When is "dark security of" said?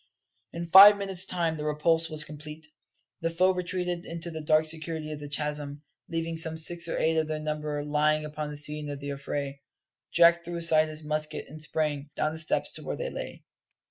4.41-5.19